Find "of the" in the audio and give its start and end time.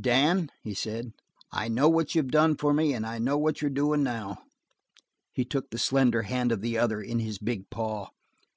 6.52-6.78